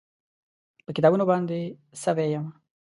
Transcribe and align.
په 0.85 0.91
کتابونو 0.97 1.23
باندې 1.31 1.59
سوی 2.03 2.27
یمه 2.33 2.51